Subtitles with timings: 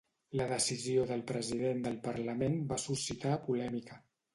[0.39, 4.07] La decisió del president del parlament va suscitar polèmica.